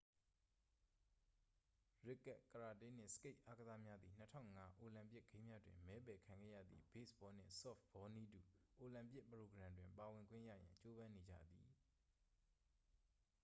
[2.05, 4.13] ရစ်ကတ် ကရာတေးနှင့် စကိတ်အာကစားများသည်
[4.47, 8.39] 2005 အိုလံပစ်ဂိမ်းများတွင် မဲပယ်ခံခဲ့ရသည့် ဘေ့စ်ဘောနှင့် ဆော့ဖ်ဘောနည်းတူ
[8.79, 11.69] အိုလံပစ်ပရိုဂရမ်တွင် ပါဝင်ခွင့်ရရန် ကြိုးပမ်းနေကြသည်